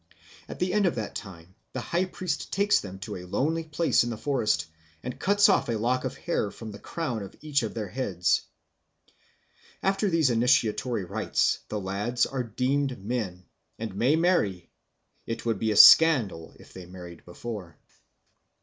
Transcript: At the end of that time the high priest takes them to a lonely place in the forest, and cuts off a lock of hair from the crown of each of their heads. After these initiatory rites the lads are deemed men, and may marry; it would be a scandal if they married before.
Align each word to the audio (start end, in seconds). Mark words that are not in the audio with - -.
At 0.47 0.57
the 0.57 0.73
end 0.73 0.87
of 0.87 0.95
that 0.95 1.13
time 1.13 1.53
the 1.73 1.79
high 1.79 2.05
priest 2.05 2.51
takes 2.51 2.79
them 2.79 2.97
to 3.01 3.17
a 3.17 3.25
lonely 3.25 3.63
place 3.63 4.03
in 4.03 4.09
the 4.09 4.17
forest, 4.17 4.65
and 5.03 5.19
cuts 5.19 5.47
off 5.47 5.69
a 5.69 5.73
lock 5.77 6.05
of 6.05 6.17
hair 6.17 6.49
from 6.49 6.71
the 6.71 6.79
crown 6.79 7.21
of 7.21 7.35
each 7.41 7.61
of 7.61 7.75
their 7.75 7.87
heads. 7.89 8.41
After 9.83 10.09
these 10.09 10.31
initiatory 10.31 11.05
rites 11.05 11.59
the 11.69 11.79
lads 11.79 12.25
are 12.25 12.41
deemed 12.41 12.99
men, 13.05 13.45
and 13.77 13.93
may 13.95 14.15
marry; 14.15 14.71
it 15.27 15.45
would 15.45 15.59
be 15.59 15.71
a 15.71 15.75
scandal 15.75 16.55
if 16.59 16.73
they 16.73 16.87
married 16.87 17.23
before. 17.23 17.77